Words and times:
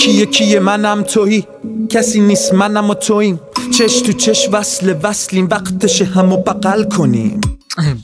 یکی 0.00 0.10
یکی 0.10 0.58
منم 0.58 1.02
تویی. 1.02 1.46
کسی 1.90 2.20
نیست 2.20 2.54
منم 2.54 2.90
و 2.90 2.94
توییم. 2.94 3.40
چش 3.78 4.00
تو 4.00 4.12
چش 4.12 4.48
وصل 4.52 4.94
وصلیم. 5.02 5.48
وقتش 5.50 6.02
همو 6.02 6.36
بغل 6.36 6.84
کنیم. 6.84 7.40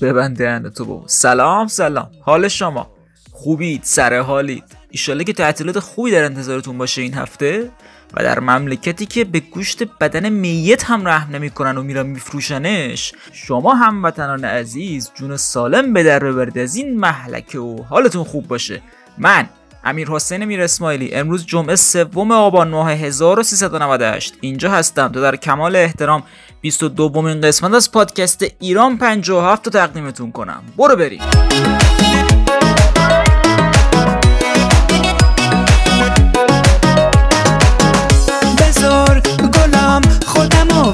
ببند 0.01 0.75
تو 0.75 0.85
با 0.85 1.03
سلام 1.07 1.67
سلام. 1.67 2.11
حال 2.23 2.49
شما؟ 2.49 2.91
خوبید؟ 3.33 3.81
سر 3.85 4.19
حالید؟ 4.21 4.65
ایشالله 4.91 5.25
که 5.25 5.33
تعطیلات 5.33 5.79
خوبی 5.79 6.11
در 6.11 6.25
انتظارتون 6.25 6.79
باشه 6.79 7.03
این 7.03 7.15
هفته. 7.15 7.71
و 8.15 8.23
در 8.23 8.41
مملکتی 8.41 9.07
که 9.07 9.25
به 9.25 9.41
گوشت 9.41 9.83
بدن 10.01 10.29
میت 10.29 10.85
هم 10.85 11.09
رحم 11.09 11.37
نمی‌کنن 11.37 11.79
و 11.79 11.83
میرن 11.83 12.07
میفروشنش. 12.07 13.13
شما 13.33 13.75
هموطنان 13.75 14.45
عزیز 14.45 15.11
جون 15.15 15.37
سالم 15.37 15.93
به 15.93 16.03
در 16.03 16.19
ببرید. 16.19 16.59
از 16.59 16.77
این 16.77 17.01
محلکه 17.01 17.59
و 17.59 17.83
حالتون 17.83 18.25
خوب 18.25 18.49
باشه. 18.49 18.83
من 19.19 19.49
امیر 19.87 20.09
حسین 20.09 20.45
میر 20.45 20.63
اسماعیلی 20.63 21.15
امروز 21.15 21.47
جمعه 21.47 21.77
سوم 21.77 22.33
آبان 22.33 22.69
ماه 22.69 22.93
1398 22.93 24.35
اینجا 24.41 24.71
هستم. 24.71 25.09
تا 25.09 25.21
در 25.21 25.37
کمال 25.37 25.77
احترام 25.77 26.23
22 26.61 27.09
دومین 27.09 27.41
قسمت 27.41 27.75
از 27.75 27.93
پادکست 27.93 28.45
ایران 28.61 28.99
57 28.99 29.67
رو 29.67 29.73
تقدیمتون 29.73 30.33
کنم. 30.33 30.63
برو 30.77 30.97
بریم. 30.97 31.21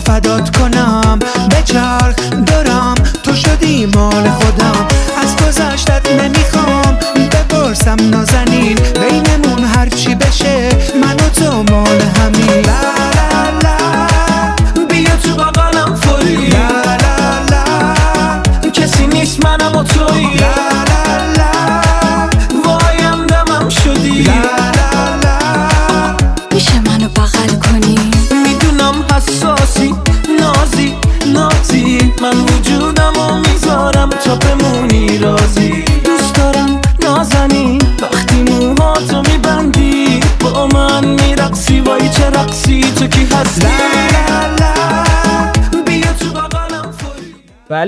فدات 0.05 0.56
کنم. 0.56 1.19
دارم 2.47 2.95
تو 3.23 3.34
شدی 3.34 3.87
مال 3.87 4.29
خودم. 4.29 4.89
از 5.23 5.37
گذشتت 5.37 6.12
نمی‌خوام 6.12 6.42
بپرسم 7.83 8.11
نازنین 8.11 8.75
بینمون 8.75 9.65
هرچی 9.65 10.15
بشه 10.15 10.69
من 11.03 11.15
و 11.15 11.29
تو 11.29 11.63
مال 11.73 12.01
همین. 12.01 12.63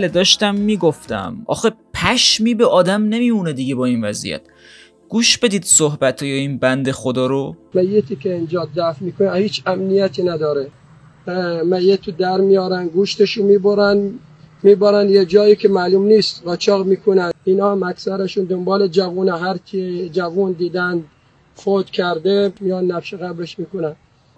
بله 0.05 0.13
داشتم 0.13 0.55
می‌گفتم. 0.55 1.37
آخه 1.47 1.73
پشمی 1.95 2.55
به 2.55 2.67
آدم 2.67 3.03
نمیمونه 3.03 3.53
دیگه 3.53 3.75
با 3.75 3.85
این 3.85 4.05
وضعیت. 4.05 4.41
گوش 5.09 5.39
بدید 5.39 5.65
صحبت 5.65 6.23
های 6.23 6.33
این 6.33 6.59
بند 6.59 6.91
خدا 6.91 7.27
رو. 7.27 7.57
میتی 7.75 8.17
که 8.17 8.35
اینجا 8.35 8.69
دفن 8.77 9.05
می‌کنن 9.05 9.35
هیچ 9.35 9.63
امنیتی 9.67 10.23
نداره. 10.23 10.71
میت 11.65 12.11
در 12.11 12.41
میارن 12.41 12.87
گوشتشو 12.89 13.45
می‌برن 13.45 14.15
می‌برن 14.63 15.09
یه 15.09 15.25
جایی 15.25 15.57
که 15.57 15.69
معلوم 15.69 16.07
نیست. 16.07 16.43
قاچاق 16.45 16.87
می‌کنن. 16.87 17.33
اینا 17.45 17.73
هم 17.73 17.93
دنبال 18.49 18.89
جوون 18.89 19.29
هر 19.29 19.59
کی 19.59 20.09
جوون 20.13 20.53
دیدن 20.53 21.05
فوت 21.55 21.91
کرده 21.91 22.53
میان 22.61 22.93
نقش 22.93 23.15
قبرش 23.15 23.59
می‌کنن. 23.59 23.97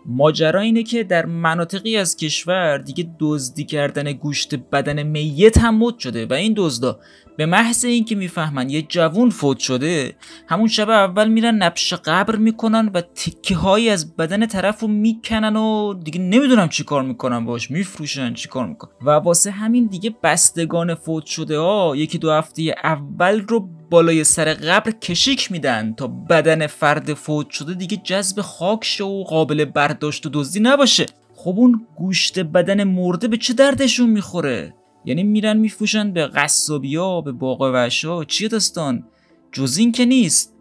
ماجرا 0.08 0.60
اینه 0.60 0.82
که 0.82 1.04
در 1.04 1.26
مناطقی 1.26 1.96
از 1.96 2.16
کشور 2.16 2.78
دیگه 2.78 3.10
دزدی 3.20 3.64
کردن 3.64 4.12
گوشت 4.12 4.54
بدن 4.54 5.02
میت 5.02 5.58
هم 5.58 5.78
مد 5.78 5.98
شده 5.98 6.26
و 6.26 6.32
این 6.32 6.54
دزدا 6.56 6.98
به 7.36 7.46
محض 7.46 7.84
اینکه 7.84 8.14
می‌فهمن 8.14 8.70
یه 8.70 8.82
جوون 8.82 9.30
فوت 9.30 9.58
شده 9.58 10.14
همون 10.48 10.68
شب 10.68 10.90
اول 10.90 11.28
میرن 11.28 11.54
نبش 11.54 11.92
قبر 11.92 12.36
می‌کنن 12.36 12.90
و 12.94 13.00
تکه 13.00 13.56
هایی 13.56 13.88
از 13.88 14.16
بدن 14.16 14.46
طرف 14.46 14.80
رو 14.80 14.88
می‌کنن 14.88 15.56
و 15.56 15.94
دیگه 15.94 16.20
نمی‌دونم 16.20 16.68
چی 16.68 16.84
کار 16.84 17.02
می‌کنن 17.02 17.44
باش 17.44 17.70
میفروشن 17.70 18.34
چی 18.34 18.48
کار 18.48 18.66
می‌کنن. 18.66 18.90
و 19.02 19.10
واسه 19.10 19.50
همین 19.50 19.86
دیگه 19.86 20.14
بستگان 20.22 20.94
فوت 20.94 21.26
شده 21.26 21.58
ها 21.58 21.96
یکی 21.96 22.18
دو 22.18 22.32
هفته 22.32 22.74
اول 22.84 23.40
رو 23.40 23.68
بالای 23.90 24.24
سر 24.24 24.54
قبر 24.54 24.90
کشیک 24.90 25.52
میدن 25.52 25.94
تا 25.96 26.06
بدن 26.06 26.66
فرد 26.66 27.14
فوت 27.14 27.50
شده 27.50 27.74
دیگه 27.74 27.96
جذب 27.96 28.40
خاک 28.40 28.84
شه 28.84 29.04
و 29.04 29.24
قابل 29.24 29.64
برداشت 29.64 30.26
و 30.26 30.30
دزدی 30.32 30.60
نباشه. 30.60 31.06
خب 31.34 31.54
اون 31.56 31.86
گوشت 31.96 32.38
بدن 32.38 32.84
مرده 32.84 33.28
به 33.28 33.36
چه 33.36 33.54
دردشون 33.54 34.10
می‌خوره؟ 34.10 34.74
یعنی 35.04 35.22
میرن 35.22 35.56
میفروشن 35.56 36.12
به 36.12 36.26
قصابیا 36.26 37.20
به 37.20 37.32
باغ 37.32 37.60
وحشا 37.60 38.24
چیه 38.24 38.48
داستان؟ 38.48 39.04
جز 39.52 39.76
این 39.76 39.92
که 39.92 40.04
نیست. 40.04 40.52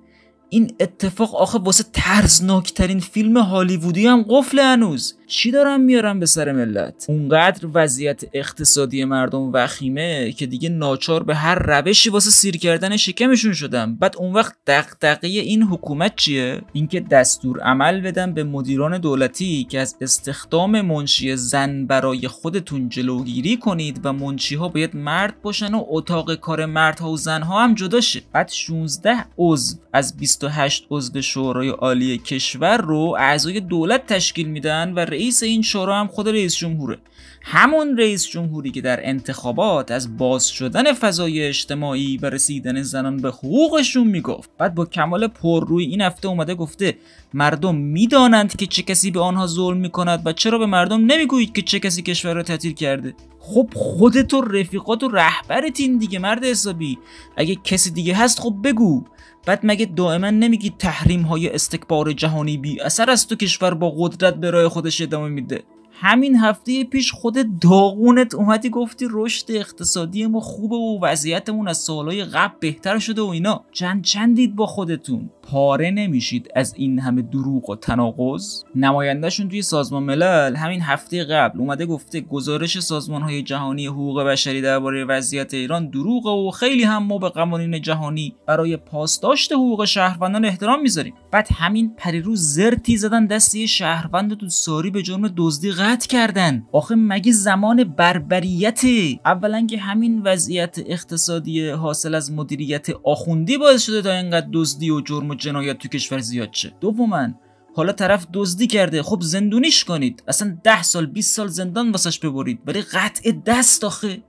این 0.50 0.72
اتفاق 0.80 1.36
آخه 1.36 1.58
واسه 1.58 1.84
ترسناکترین 1.94 3.00
فیلم 3.00 3.38
هالیوودی 3.38 4.08
هم 4.08 4.26
قفل 4.30 4.60
هنوز. 4.60 5.18
چی 5.28 5.52
دارن 5.52 5.82
میارن 5.82 6.20
به 6.20 6.26
سر 6.26 6.52
ملت؟ 6.52 7.06
اونقدر 7.10 7.68
وضعیت 7.74 8.24
اقتصادی 8.34 9.06
مردم 9.06 9.52
وخیمه 9.54 10.32
که 10.32 10.46
دیگه 10.46 10.70
ناچار 10.70 11.24
به 11.24 11.36
هر 11.36 11.56
روشی 11.56 12.10
واسه 12.10 12.30
سیر 12.30 12.58
کردن 12.58 12.98
شکمشون 12.98 13.54
شدن 13.54 13.96
بعد 13.96 14.16
اون 14.18 14.34
وقت 14.34 14.56
دغدغه 14.68 15.28
این 15.28 15.64
حکومت 15.64 16.16
چیه؟ 16.16 16.62
اینکه 16.74 17.00
دستور 17.00 17.60
عمل 17.60 18.02
بدن 18.02 18.34
به 18.34 18.44
مدیران 18.44 18.98
دولتی 18.98 19.64
که 19.64 19.80
از 19.80 19.96
استخدام 20.02 20.82
منشی 20.82 21.36
زن 21.36 21.86
برای 21.86 22.28
خودتون 22.28 22.90
جلوگیری 22.90 23.58
کنید 23.58 24.00
و 24.04 24.14
منشی 24.14 24.56
ها 24.56 24.68
باید 24.68 24.96
مرد 24.96 25.42
باشن 25.42 25.74
و 25.74 25.84
اتاق 25.88 26.36
کار 26.36 26.66
مردها 26.66 27.12
و 27.12 27.18
زنها 27.18 27.64
هم 27.64 27.76
جدا 27.76 28.02
شه. 28.02 28.22
بعد 28.34 28.50
16 28.50 29.26
عضو 29.38 29.78
از 29.94 30.18
28 30.18 30.88
عضو 30.90 31.22
شورای 31.22 31.70
عالی 31.70 32.18
کشور 32.18 32.78
رو 32.78 33.16
اعضای 33.20 33.60
دولت 33.60 34.06
تشکیل 34.06 34.48
میدن 34.48 34.94
و 34.94 35.06
رئیس 35.16 35.44
این 35.44 35.62
شورا 35.62 36.00
هم 36.00 36.08
خود 36.08 36.30
رئیس 36.30 36.56
جمهوره. 36.56 36.98
همون 37.42 37.98
رئیس 37.98 38.28
جمهوری 38.28 38.72
که 38.72 38.82
در 38.82 39.10
انتخابات 39.10 39.92
از 39.92 40.18
باز 40.18 40.48
شدن 40.48 40.94
فضای 40.94 41.44
اجتماعی 41.48 42.18
و 42.18 42.26
رسیدن 42.26 42.82
زنان 42.82 43.18
به 43.18 43.30
حقوقشون 43.30 44.08
می‌گفت. 44.08 44.50
بعد 44.58 44.76
با 44.76 44.86
کمال 44.86 45.28
پرروی 45.28 45.86
این 45.86 46.02
هفته 46.02 46.28
اومده 46.28 46.56
گفته 46.56 46.98
مردم 47.34 47.76
می‌دانند 47.76 48.56
که 48.56 48.66
چه 48.66 48.82
کسی 48.82 49.12
به 49.12 49.20
آنها 49.20 49.48
ظلم 49.48 49.78
می‌کند 49.78 50.22
و 50.26 50.34
چرا 50.34 50.58
به 50.58 50.66
مردم 50.66 51.06
نمی‌گویید 51.06 51.56
که 51.56 51.62
چه 51.62 51.80
کسی 51.80 52.02
کشور 52.02 52.34
را 52.34 52.44
تعطیل 52.44 52.74
کرده. 52.74 53.14
خب 53.40 53.70
خودت 53.74 54.34
و 54.34 54.42
رفیقات 54.42 55.04
و 55.04 55.08
رهبرتین 55.08 55.98
دیگه 55.98 56.20
مرد 56.20 56.44
حسابی. 56.44 56.98
اگه 57.38 57.56
کسی 57.64 57.92
دیگه 57.92 58.16
هست 58.16 58.40
خب 58.40 58.56
بگو. 58.64 59.06
بعد 59.46 59.60
مگه 59.64 59.86
دائما 59.86 60.30
نمیگی 60.30 60.74
تحریم 60.80 61.22
های 61.22 61.50
استکبار 61.50 62.14
جهانی 62.14 62.58
بی 62.58 62.82
اثر 62.82 63.10
است 63.10 63.30
تو 63.30 63.36
کشور 63.36 63.74
با 63.74 63.94
قدرت 63.98 64.36
به 64.36 64.52
راه 64.52 64.70
خودش 64.70 65.02
ادامه 65.02 65.30
میده؟ 65.30 65.64
همین 65.98 66.36
هفته 66.36 66.84
پیش 66.84 67.12
خود 67.12 67.60
داغونت 67.60 68.36
اومدی 68.36 68.70
گفتی 68.70 69.08
رشد 69.12 69.46
اقتصادی 69.50 70.26
ما 70.26 70.40
خوبه 70.40 70.76
و 70.76 71.00
وضعیتمون 71.02 71.68
از 71.68 71.78
سالهای 71.78 72.24
قبل 72.24 72.54
بهتر 72.60 73.00
شده 73.00 73.22
و 73.22 73.26
اینا. 73.26 73.64
چند 73.72 74.04
چندید 74.04 74.56
با 74.56 74.66
خودتون. 74.66 75.30
پاره 75.42 75.92
نمیشید 75.92 76.52
از 76.56 76.74
این 76.78 77.00
همه 77.00 77.22
دروغ 77.22 77.70
و 77.70 77.76
تناقض. 77.76 78.64
نمایندهشون 78.76 79.50
توی 79.50 79.62
سازمان 79.62 80.04
ملل 80.04 80.56
همین 80.56 80.82
هفته 80.82 81.24
قبل 81.24 81.60
اومده 81.60 81.86
گفته 81.86 82.22
گزارش 82.22 82.80
سازمان 82.80 83.22
های 83.22 83.44
جهانی 83.44 83.88
حقوق 83.88 84.24
بشری 84.24 84.62
درباره 84.62 85.06
وضعیت 85.06 85.54
ایران 85.54 85.90
دروغه 85.90 86.30
و 86.30 86.52
خیلی 86.52 86.84
هم 86.84 87.04
ما 87.04 87.18
به 87.18 87.30
قوانین 87.30 87.82
جهانی 87.82 88.36
برای 88.48 88.78
پاسداشت 88.78 89.52
حقوق 89.52 89.86
شهروندان 89.86 90.46
احترام 90.46 90.82
می‌ذاریم. 90.82 91.14
بعد 91.32 91.48
همین 91.54 91.94
پریروز 91.98 92.42
زرتی 92.42 92.98
زدن 92.98 93.26
دست 93.26 93.56
یه 93.56 93.66
شهروند 93.66 94.38
تو 94.38 94.50
ساری 94.50 94.90
به 94.90 95.02
جرم 95.02 95.28
دزدی 95.38 95.72
قطع 95.86 96.08
کردن. 96.08 96.68
آخه 96.72 96.96
مگه 96.96 97.32
زمان 97.32 97.84
بربریت 97.84 98.82
اولا 99.26 99.66
که 99.66 99.78
همین 99.78 100.22
وضعیت 100.22 100.78
اقتصادی 100.86 101.70
حاصل 101.70 102.16
از 102.16 102.32
مدیریت 102.32 102.88
آخوندی 103.04 103.58
باعث 103.58 103.84
شده 103.84 104.02
تا 104.02 104.12
اینقدر 104.12 104.48
دزدی 104.54 104.90
و 104.90 105.02
جرم 105.02 105.30
و 105.30 105.36
جنایت 105.36 105.78
تو 105.78 105.88
کشور 105.88 106.20
زیاد 106.20 106.54
شه. 106.54 106.74
دوما 106.82 107.28
حالا 107.76 107.92
طرف 107.92 108.28
دزدی 108.34 108.68
کرده. 108.68 109.04
خب 109.04 109.22
زندونیش 109.22 109.84
کنید. 109.84 110.24
اصلا 110.28 110.58
ده 110.64 110.84
سال 110.84 111.06
20 111.06 111.36
سال 111.36 111.48
زندان 111.48 111.92
واسش 111.92 112.20
ببرید. 112.20 112.60
ولی 112.68 112.82
قطع 112.82 113.32
دست 113.46 113.84
آخه. 113.84 114.24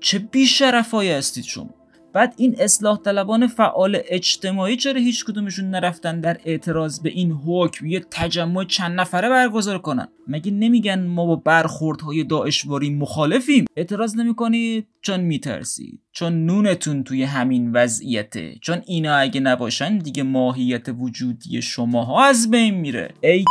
چه 0.00 0.18
بیشرفایی 0.18 1.10
هستید 1.10 1.44
شما؟ 1.44 1.79
بعد 2.12 2.34
این 2.36 2.56
اصلاح 2.58 2.98
طلبان 2.98 3.46
فعال 3.46 3.98
اجتماعی 4.08 4.76
چرا 4.76 5.00
هیچ 5.00 5.24
کدومشون 5.24 5.70
نرفتن 5.70 6.20
در 6.20 6.36
اعتراض 6.44 7.00
به 7.00 7.10
این 7.10 7.32
حکم؟ 7.32 7.86
یه 7.86 8.04
تجمع 8.10 8.64
چند 8.64 9.00
نفره 9.00 9.28
برگزار 9.28 9.78
کنن. 9.78 10.08
مگه 10.28 10.50
نمیگن 10.52 11.06
ما 11.06 11.26
با 11.26 11.36
برخوردهای 11.36 12.24
داعشواری 12.24 12.90
مخالفیم؟ 12.90 13.64
اعتراض 13.76 14.16
نمی‌کنید؟ 14.16 14.86
چون 15.02 15.20
میترسید. 15.20 16.00
چون 16.12 16.46
نونتون 16.46 17.04
توی 17.04 17.22
همین 17.22 17.72
وضعیته. 17.72 18.54
چون 18.62 18.82
اینا 18.86 19.14
اگه 19.14 19.40
نباشن 19.40 19.98
دیگه 19.98 20.22
ماهیت 20.22 20.88
وجودی 20.98 21.62
شماها 21.62 22.24
از 22.24 22.50
بین 22.50 22.74
میره. 22.74 23.14
ای 23.20 23.44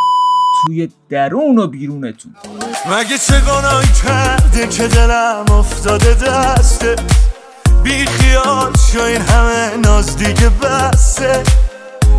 توی 0.65 0.89
درون 1.09 1.57
و 1.57 1.67
بیرونتون. 1.67 2.35
مگه 2.85 3.17
چه 3.27 3.41
گناهی 3.41 3.88
کرده 4.06 4.67
که 4.67 4.88
دلم 4.88 5.45
افتاده 5.51 6.13
دسته؟ 6.13 6.95
بی 7.83 8.05
خیال 8.05 8.73
شو 8.93 9.01
این 9.01 9.21
همه 9.21 9.77
ناز 9.83 10.17
دیگه 10.17 10.49
بسته 10.49 11.43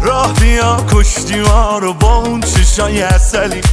راه 0.02 0.32
بیا 0.34 0.84
کشتی 0.92 1.40
ما 1.40 1.78
رو 1.78 1.94
با 1.94 2.16
اون 2.16 2.40
چشای 2.40 3.02
اصلیت. 3.02 3.64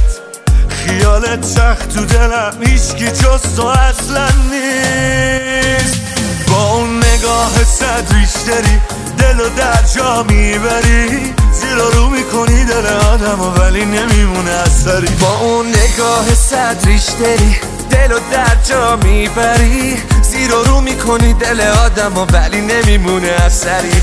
خیالت 0.68 1.44
سخت 1.44 1.94
تو 1.94 2.04
دلم 2.04 2.52
هیچکی 2.60 3.06
جز 3.06 3.56
تو 3.56 3.66
اصلا 3.66 4.28
نیست. 4.50 6.00
با 6.48 6.72
اون 6.72 6.98
نگاه 6.98 7.64
صد 7.64 8.14
ریشتری 8.14 8.80
دل 9.18 9.40
و 9.40 9.48
در 9.48 9.82
جا 9.96 10.22
می‌بری. 10.22 11.34
زیرا 11.52 11.88
رو 11.88 12.08
می‌کنی 12.08 12.64
دل 12.64 12.86
آدم 12.86 13.40
ولی 13.40 13.84
نمیمونه 13.84 14.50
اثری. 14.50 15.06
با 15.20 15.38
اون 15.38 15.66
نگاه 15.68 16.34
صد 16.34 16.76
ریشتری 16.86 17.56
دل 17.90 18.12
و 18.12 18.18
در 18.32 18.56
جا 18.68 18.96
می‌بری. 18.96 20.02
زیرا 20.38 20.62
رو 20.62 20.80
می‌کنی 20.80 21.34
دل 21.34 21.60
آدم 21.60 22.26
ولی 22.32 22.60
نمیمونه 22.60 23.26
اثری. 23.26 24.02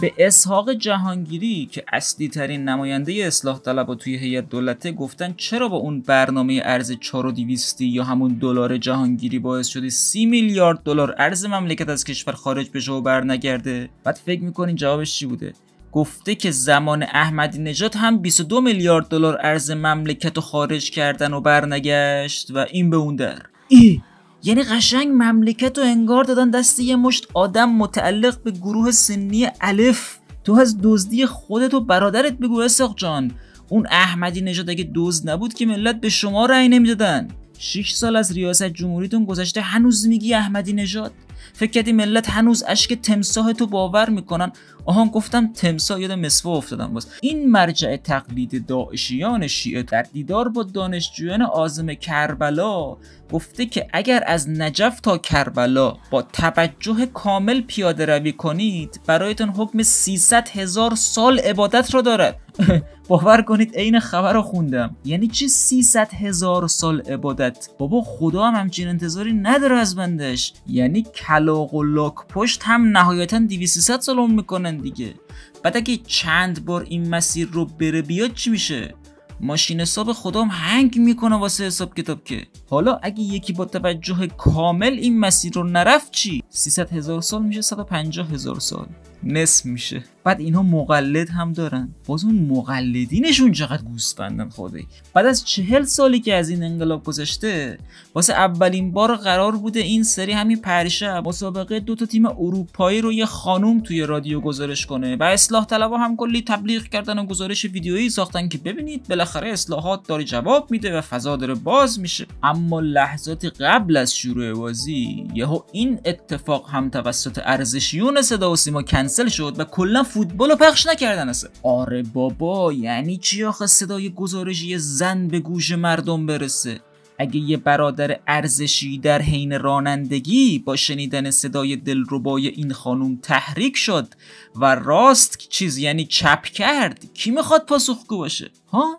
به 0.00 0.12
اسحاق 0.18 0.72
جهانگیری 0.72 1.68
که 1.72 1.84
اصلی 1.92 2.28
ترین 2.28 2.68
نماینده 2.68 3.12
اصلاح 3.12 3.58
طلب 3.58 3.88
و 3.88 3.94
توی 3.94 4.16
هیئت 4.16 4.48
دولته 4.48 4.92
گفتن 4.92 5.34
چرا 5.36 5.68
با 5.68 5.76
اون 5.76 6.00
برنامه 6.00 6.60
ارز 6.64 6.92
4200 6.92 7.80
یا 7.80 8.04
همون 8.04 8.38
دلار 8.40 8.78
جهانگیری 8.78 9.38
باعث 9.38 9.66
شده 9.66 9.88
30 9.88 10.26
میلیارد 10.26 10.82
دلار 10.82 11.14
ارز 11.18 11.44
مملکت 11.44 11.88
از 11.88 12.04
کشور 12.04 12.32
خارج 12.32 12.70
بشه 12.74 12.92
و 12.92 13.00
برنگرده؟ 13.00 13.90
بعد 14.04 14.20
فکر 14.26 14.42
می‌کنین 14.42 14.76
جوابش 14.76 15.14
چی 15.14 15.26
بوده؟ 15.26 15.52
گفته 15.92 16.34
که 16.34 16.50
زمان 16.50 17.02
احمدی 17.02 17.58
نژاد 17.58 17.94
هم 17.94 18.18
22 18.18 18.60
میلیارد 18.60 19.08
دلار 19.08 19.38
ارز 19.42 19.70
مملکت 19.70 20.36
رو 20.36 20.42
خارج 20.42 20.90
کردن 20.90 21.32
و 21.32 21.40
برنگشت 21.40 22.50
و 22.50 22.66
این 22.70 22.90
به 22.90 22.96
اون 22.96 23.16
در. 23.16 23.42
ای. 23.68 24.00
یعنی 24.42 24.62
قشنگ 24.62 25.08
مملکت 25.08 25.78
رو 25.78 25.84
انگار 25.84 26.24
دادن 26.24 26.50
دست 26.50 26.80
یه 26.80 26.96
مشت 26.96 27.26
آدم 27.34 27.70
متعلق 27.70 28.42
به 28.42 28.50
گروه 28.50 28.90
سنی 28.90 29.48
الف. 29.60 30.18
تو 30.44 30.52
از 30.52 30.78
دزدی 30.82 31.26
خودت 31.26 31.74
و 31.74 31.80
برادرت 31.80 32.32
بگو 32.32 32.60
اساق 32.60 32.96
جان. 32.96 33.30
اون 33.68 33.86
احمدی 33.90 34.40
نژاد 34.40 34.70
اگه 34.70 34.90
دزد 34.94 35.30
نبود 35.30 35.54
که 35.54 35.66
ملت 35.66 36.00
به 36.00 36.08
شما 36.08 36.46
رأی 36.46 36.68
نمی‌دادن. 36.68 37.28
6 37.58 37.92
سال 37.92 38.16
از 38.16 38.32
ریاست 38.32 38.62
جمهوریتون 38.62 39.24
گذشته 39.24 39.60
هنوز 39.60 40.06
میگی 40.06 40.34
احمدی 40.34 40.72
نژاد؟ 40.72 41.12
فکر 41.52 41.70
کردی 41.70 41.92
ملت 41.92 42.30
هنوز 42.30 42.64
اشک 42.68 42.92
تمساه 42.92 43.52
تو 43.52 43.66
باور 43.66 44.10
می‌کنن؟ 44.10 44.52
آهان 44.84 45.08
گفتم 45.08 45.52
تمساه 45.52 46.00
یاد 46.00 46.12
مسوا 46.12 46.56
افتادم 46.56 46.94
باز. 46.94 47.06
این 47.20 47.50
مرجع 47.50 47.96
تقلید 47.96 48.66
داعشیان 48.66 49.46
شیعه 49.46 49.82
در 49.82 50.02
دیدار 50.02 50.48
با 50.48 50.62
دانشجویان 50.62 51.42
آزم 51.42 51.94
کربلا 51.94 52.96
گفته 53.32 53.66
که 53.66 53.86
اگر 53.92 54.24
از 54.26 54.48
نجف 54.48 55.00
تا 55.00 55.18
کربلا 55.18 55.96
با 56.10 56.22
توجه 56.22 57.06
کامل 57.06 57.60
پیاده 57.60 58.06
روی 58.06 58.32
کنید 58.32 59.00
برایتون 59.06 59.48
حکم 59.48 59.82
300 59.82 60.48
هزار 60.48 60.94
سال 60.94 61.38
عبادت 61.38 61.94
را 61.94 62.00
دارد. 62.00 62.36
باور 63.08 63.42
کنید 63.42 63.74
عین 63.74 64.00
خبر 64.00 64.32
رو 64.32 64.42
خوندم. 64.42 64.96
یعنی 65.04 65.26
چی 65.26 65.48
300 65.48 66.14
هزار 66.14 66.68
سال 66.68 67.00
عبادت؟ 67.00 67.68
بابا 67.78 68.02
خدا 68.02 68.44
هم 68.44 68.54
همچین 68.54 68.88
انتظاری 68.88 69.32
نداره 69.32 69.76
از 69.76 69.96
بندش. 69.96 70.52
یعنی 70.66 71.06
کلاق 71.32 71.74
و 71.74 71.82
لاک 71.82 72.14
پشت 72.28 72.62
هم 72.64 72.98
نهایتا 72.98 73.38
200 73.38 74.00
سال 74.00 74.18
عمر 74.18 74.34
می‌کنن 74.34 74.76
دیگه. 74.76 75.14
بعد 75.62 75.76
اگه 75.76 75.96
چند 75.96 76.64
بار 76.64 76.86
این 76.88 77.08
مسیر 77.08 77.48
رو 77.52 77.64
بره 77.64 78.02
بیاد 78.02 78.34
چی 78.34 78.50
میشه؟ 78.50 78.94
ماشین 79.40 79.80
حساب 79.80 80.12
خودم 80.12 80.48
هنگ 80.48 80.98
می‌کنه 80.98 81.36
واسه 81.36 81.64
حساب 81.64 81.94
کتاب 81.94 82.24
که. 82.24 82.46
حالا 82.70 82.98
اگه 83.02 83.20
یکی 83.20 83.52
با 83.52 83.64
توجه 83.64 84.26
کامل 84.26 84.92
این 84.92 85.18
مسیر 85.18 85.52
رو 85.52 85.64
نرفت 85.64 86.10
چی؟ 86.10 86.42
300 86.48 86.92
هزار 86.92 87.20
سال 87.20 87.42
میشه 87.42 87.60
150 87.60 88.30
هزار 88.30 88.60
سال. 88.60 88.86
نصف 89.24 89.66
میشه. 89.66 90.04
بعد 90.24 90.40
اینها 90.40 90.62
مقلد 90.62 91.30
هم 91.30 91.52
دارن. 91.52 91.94
باز 92.06 92.24
اون 92.24 92.34
مقلدینشون 92.34 93.52
چقدر 93.52 93.82
گوسفندن 93.82 94.48
خدایی. 94.48 94.86
بعد 95.14 95.26
از 95.26 95.44
چهل 95.44 95.82
سالی 95.82 96.20
که 96.20 96.34
از 96.34 96.48
این 96.48 96.62
انقلاب 96.62 97.04
گذشته 97.04 97.78
واسه 98.14 98.32
اولین 98.32 98.92
بار 98.92 99.16
قرار 99.16 99.56
بوده 99.56 99.80
این 99.80 100.02
سری 100.02 100.32
همین 100.32 100.60
پریشب 100.60 101.22
مسابقه 101.26 101.80
دو 101.80 101.94
تا 101.94 102.06
تیم 102.06 102.26
اروپایی 102.26 103.00
رو 103.00 103.12
یه 103.12 103.26
خانوم 103.26 103.80
توی 103.80 104.02
رادیو 104.02 104.40
گزارش 104.40 104.86
کنه 104.86 105.16
و 105.16 105.22
اصلاح 105.22 105.64
طلبها 105.64 105.98
هم 105.98 106.16
کلی 106.16 106.42
تبلیغ 106.42 106.82
کردن 106.82 107.18
و 107.18 107.26
گزارش 107.26 107.64
ویدیویی 107.64 108.10
ساختن 108.10 108.48
که 108.48 108.58
ببینید 108.58 109.08
بالاخره 109.08 109.48
اصلاحات 109.48 110.06
داره 110.08 110.24
جواب 110.24 110.70
میده 110.70 110.98
و 110.98 111.00
فضا 111.00 111.36
داره 111.36 111.54
باز 111.54 112.00
میشه. 112.00 112.26
اما 112.42 112.80
لحظات 112.80 113.44
قبل 113.44 113.96
از 113.96 114.14
شروع 114.14 114.52
بازی 114.52 115.26
یهو 115.34 115.60
این 115.72 116.00
اتفاق 116.04 116.70
هم 116.70 116.90
توسط 116.90 117.40
ارزشیون 117.44 118.22
صدا 118.22 118.52
و 118.52 118.56
سیما 118.56 118.82
شد 119.28 119.54
و 119.58 119.64
کلا 119.64 120.02
فوتبال 120.02 120.50
رو 120.50 120.56
پخش 120.56 120.86
نکردن 120.86 121.28
اصلا. 121.28 121.50
آره 121.62 122.02
بابا 122.02 122.72
یعنی 122.72 123.16
چی 123.16 123.44
آخه 123.44 123.66
صدای 123.66 124.10
گزارشی 124.10 124.78
زن 124.78 125.28
به 125.28 125.40
گوش 125.40 125.72
مردم 125.72 126.26
برسه؟ 126.26 126.80
اگه 127.18 127.36
یه 127.36 127.56
برادر 127.56 128.20
ارزشی 128.26 128.98
در 128.98 129.22
حین 129.22 129.60
رانندگی 129.60 130.58
با 130.58 130.76
شنیدن 130.76 131.30
صدای 131.30 131.76
دلربای 131.76 132.48
این 132.48 132.72
خانوم 132.72 133.18
تحریک 133.22 133.76
شد 133.76 134.08
و 134.56 134.74
راست 134.74 135.38
چیز 135.38 135.78
یعنی 135.78 136.04
چپ 136.04 136.42
کرد 136.42 137.12
کی 137.14 137.30
می‌خواد 137.30 137.66
پاسخگو 137.66 138.16
باشه؟ 138.18 138.50
ها؟ 138.72 138.98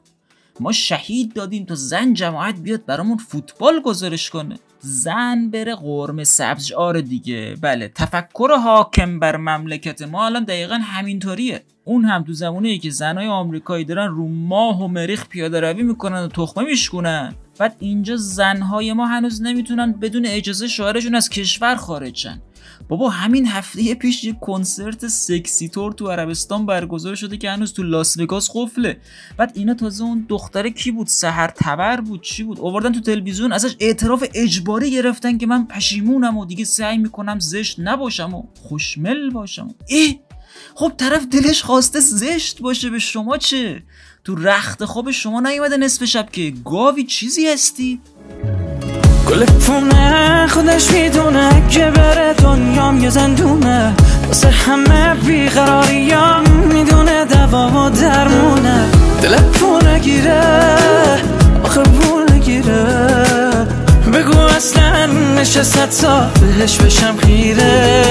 ما 0.60 0.72
شهید 0.72 1.34
دادیم 1.34 1.66
تا 1.66 1.76
زن 1.76 2.14
جماعت 2.14 2.60
بیاد 2.60 2.86
برامون 2.86 3.18
فوتبال 3.18 3.82
گزارش 3.82 4.30
کنه. 4.30 4.60
زن 4.86 5.50
بره 5.50 5.76
قرم 5.76 6.24
سبز. 6.24 6.72
آره 6.72 7.02
دیگه. 7.02 7.56
بله. 7.62 7.88
تفکر 7.88 8.50
حاکم 8.64 9.20
بر 9.20 9.38
مملکت 9.38 10.02
ما 10.02 10.26
الان 10.26 10.44
دقیقا 10.44 10.76
همینطوریه. 10.76 11.64
اون 11.86 12.06
هم 12.06 12.24
تو 12.24 12.34
زمانه 12.34 12.78
که 12.78 12.90
زنای 12.90 13.28
آمریکایی 13.28 13.86
دارن 13.86 14.08
رو 14.08 14.28
ماه 14.28 14.84
و 14.84 14.88
مریخ 14.88 15.28
پیاده 15.28 15.60
روی 15.60 15.84
می‌کنن 15.84 16.24
و 16.24 16.28
تخمه 16.28 16.64
میشکنن 16.64 17.36
بعد 17.60 17.76
اینجا 17.80 18.16
زنهای 18.16 18.94
ما 18.94 19.06
هنوز 19.06 19.42
نمی‌تونن 19.42 19.92
بدون 19.92 20.26
اجازه 20.26 20.68
شوهرشون 20.68 21.16
از 21.16 21.30
کشور 21.30 21.76
خارج 21.76 22.16
شن. 22.16 22.42
بابا 22.90 23.10
همین 23.10 23.48
هفته 23.48 23.96
پیش 23.96 24.24
یه 24.24 24.34
کنسرت 24.42 25.08
سکسی 25.08 25.70
تور 25.70 25.92
تو 25.92 26.08
عربستان 26.08 26.66
برگزار 26.66 27.16
شده 27.16 27.38
که 27.38 27.50
هنوز 27.50 27.74
تو 27.74 27.84
لاس 27.84 28.18
وگاس 28.18 28.50
قفله. 28.54 28.98
بعد 29.38 29.52
اینا 29.56 29.74
تازه 29.74 30.04
اون 30.04 30.26
دختره 30.30 30.72
کی 30.72 30.92
بود؟ 30.92 31.08
سحر 31.08 31.48
تبر 31.48 32.02
بود 32.02 32.22
چی 32.22 32.44
بود؟ 32.44 32.60
آوردن 32.60 32.92
تو 32.92 33.00
تلویزیون 33.00 33.52
ازش 33.52 33.76
اعتراف 33.80 34.24
اجباری 34.34 34.92
گرفتن 34.92 35.38
که 35.38 35.48
من 35.48 35.68
پشیمونم 35.68 36.38
و 36.38 36.46
دیگه 36.46 36.66
سعی 36.66 36.98
می‌کنم 36.98 37.40
زشت 37.40 37.80
نباشم 37.80 38.34
و 38.34 38.44
خوشمل 38.62 39.30
باشم. 39.30 39.76
ای 39.88 40.20
خب 40.76 40.92
طرف 40.98 41.26
دلش 41.26 41.64
خواسته 41.64 42.00
زشت 42.00 42.62
باشه 42.62 42.90
به 42.90 43.00
شما 43.00 43.38
چه؟ 43.38 43.84
تو 44.24 44.36
رخت 44.36 44.86
خواب 44.86 45.12
شما 45.12 45.40
نیومده 45.40 45.78
نصف 45.78 46.06
شب 46.06 46.30
که 46.32 46.54
گاوی 46.66 47.04
چیزی 47.04 47.48
هستی؟ 47.48 48.02
گل 49.30 49.46
پونه 49.46 50.48
خودش 50.48 50.92
می‌دونه 50.92 51.64
که 51.70 51.86
بره 51.96 52.34
دنیام 52.34 53.04
یه 53.04 53.10
زندونه. 53.10 53.94
واسه 54.28 54.50
همه 54.50 55.14
بیقراریام 55.16 56.44
می‌دونه 56.74 57.26
دوا 57.26 57.68
و 57.68 57.90
درمونه. 57.90 58.86
دل 59.22 59.36
پونه 59.36 60.00
گیره 60.00 60.42
آخه 61.64 61.82
پول 61.82 62.40
گیره 62.40 62.86
بگو 64.14 64.40
اصلا 64.40 65.06
نشست 65.38 66.02
تا 66.02 66.28
بهش 66.42 66.78
بشم 66.78 67.16
خیره. 67.18 68.04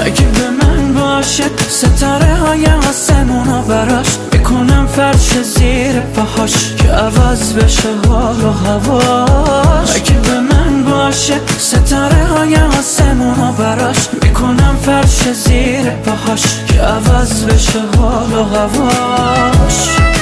مگه 0.00 0.24
به 0.24 0.66
من 0.66 0.94
باشه 0.94 1.44
ستاره 1.68 2.34
های 2.34 2.66
آسمونا 2.66 3.62
براش؟ 3.62 4.06
می‌کنم 4.54 4.86
فرش 4.86 5.42
زیر 5.42 6.00
پاهاش 6.00 6.74
که 6.78 6.88
عوض 6.88 7.52
بشه 7.52 7.88
حال 8.08 8.44
و 8.44 8.50
هواش. 8.50 9.96
اگه 9.96 10.20
به 10.20 10.40
من 10.40 10.84
باشه 10.84 11.34
ستاره 11.58 12.24
های 12.24 12.56
آسمونا 12.56 13.52
براش. 13.52 14.08
می‌کنم 14.22 14.76
فرش 14.82 15.32
زیر 15.32 15.90
پاهاش 15.90 16.42
که 16.68 16.80
عوض 16.80 17.44
بشه 17.44 17.80
حال 17.98 18.32
و 18.32 18.44
هواش. 18.44 20.13